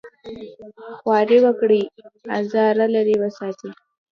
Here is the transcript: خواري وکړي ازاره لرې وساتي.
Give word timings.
خواري 0.99 1.39
وکړي 1.45 1.81
ازاره 2.39 2.85
لرې 2.95 3.15
وساتي. 3.19 3.69